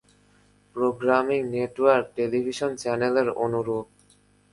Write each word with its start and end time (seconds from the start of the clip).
Programming 0.75 1.39
network 1.53 2.05
television 2.17 2.71
চ্যানেলের 2.75 3.27
অনুরূপ। 3.45 3.85